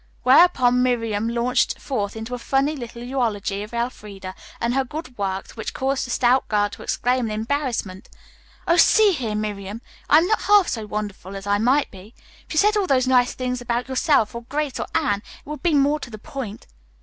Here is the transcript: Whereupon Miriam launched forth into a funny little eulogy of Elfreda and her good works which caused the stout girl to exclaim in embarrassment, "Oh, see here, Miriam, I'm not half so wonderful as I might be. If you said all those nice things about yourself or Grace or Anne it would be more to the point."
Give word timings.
Whereupon 0.23 0.81
Miriam 0.81 1.29
launched 1.29 1.79
forth 1.79 2.15
into 2.15 2.33
a 2.33 2.39
funny 2.39 2.75
little 2.75 3.03
eulogy 3.03 3.61
of 3.61 3.71
Elfreda 3.71 4.33
and 4.59 4.73
her 4.73 4.83
good 4.83 5.15
works 5.15 5.55
which 5.55 5.75
caused 5.75 6.07
the 6.07 6.09
stout 6.09 6.47
girl 6.47 6.69
to 6.69 6.81
exclaim 6.81 7.25
in 7.27 7.31
embarrassment, 7.31 8.09
"Oh, 8.67 8.77
see 8.77 9.11
here, 9.11 9.35
Miriam, 9.35 9.79
I'm 10.09 10.25
not 10.25 10.41
half 10.41 10.67
so 10.69 10.87
wonderful 10.87 11.35
as 11.35 11.45
I 11.45 11.59
might 11.59 11.91
be. 11.91 12.15
If 12.47 12.53
you 12.53 12.57
said 12.57 12.77
all 12.77 12.87
those 12.87 13.05
nice 13.05 13.35
things 13.35 13.61
about 13.61 13.87
yourself 13.87 14.33
or 14.33 14.41
Grace 14.41 14.79
or 14.79 14.87
Anne 14.95 15.19
it 15.21 15.45
would 15.45 15.61
be 15.61 15.75
more 15.75 15.99
to 15.99 16.09
the 16.09 16.17
point." 16.17 16.65